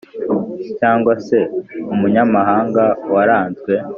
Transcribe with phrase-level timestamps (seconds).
[0.79, 1.37] Cyangwa se
[1.93, 3.73] umunyamahanga waranzwe